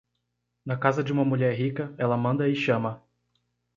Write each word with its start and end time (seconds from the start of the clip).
Na 0.65 0.75
casa 0.75 1.03
de 1.03 1.13
uma 1.13 1.23
mulher 1.23 1.53
rica, 1.55 1.93
ela 1.95 2.17
manda 2.17 2.49
e 2.49 2.55
chama. 2.55 3.03